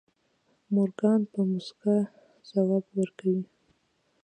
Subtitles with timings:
[0.73, 1.97] مورګان په موسکا
[2.49, 3.25] ځواب ورکړ.